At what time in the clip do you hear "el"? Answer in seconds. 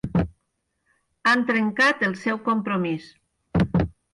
2.09-2.17